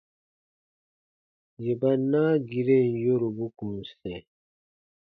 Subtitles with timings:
[1.63, 4.19] Yè ba naagiren yorubu kùn sɛ̃.